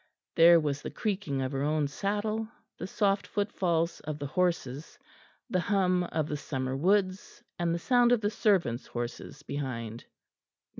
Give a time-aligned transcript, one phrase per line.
[0.33, 2.47] There was the creaking of her own saddle,
[2.79, 4.97] the soft footfalls of the horses,
[5.47, 10.05] the hum of the summer woods, and the sound of the servants' horses behind.